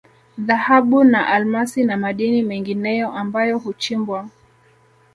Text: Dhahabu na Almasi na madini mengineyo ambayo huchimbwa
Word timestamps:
Dhahabu 0.37 1.03
na 1.03 1.27
Almasi 1.27 1.83
na 1.83 1.97
madini 1.97 2.43
mengineyo 2.43 3.11
ambayo 3.11 3.57
huchimbwa 3.59 4.29